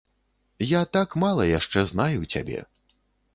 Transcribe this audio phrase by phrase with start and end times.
[0.67, 2.59] Я так мала яшчэ знаю цябе.